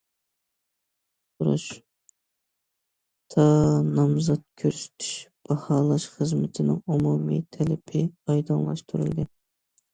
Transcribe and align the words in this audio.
«ئۇقتۇرۇش» 0.05 1.65
تا 3.35 3.45
نامزات 3.91 4.43
كۆرسىتىش، 4.63 5.13
باھالاش 5.51 6.09
خىزمىتىنىڭ 6.17 6.83
ئومۇمىي 6.97 7.47
تەلىپى 7.59 8.05
ئايدىڭلاشتۇرۇلدى. 8.09 9.31